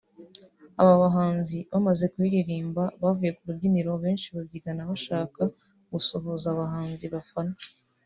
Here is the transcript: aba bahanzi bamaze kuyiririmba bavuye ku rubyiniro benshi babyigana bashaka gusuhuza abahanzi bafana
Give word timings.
aba 0.81 0.93
bahanzi 1.03 1.57
bamaze 1.71 2.05
kuyiririmba 2.13 2.83
bavuye 3.01 3.31
ku 3.37 3.43
rubyiniro 3.47 3.91
benshi 4.03 4.27
babyigana 4.35 4.89
bashaka 4.91 5.41
gusuhuza 5.91 6.45
abahanzi 6.53 7.05
bafana 7.15 7.55